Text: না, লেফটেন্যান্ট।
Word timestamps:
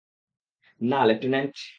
না, 0.81 0.99
লেফটেন্যান্ট। 1.05 1.55